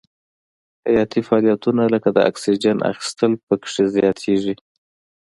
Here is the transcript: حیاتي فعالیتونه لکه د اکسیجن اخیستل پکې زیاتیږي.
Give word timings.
حیاتي 0.87 1.21
فعالیتونه 1.27 1.83
لکه 1.93 2.09
د 2.13 2.17
اکسیجن 2.29 2.77
اخیستل 2.91 3.31
پکې 3.45 3.83
زیاتیږي. 3.95 4.53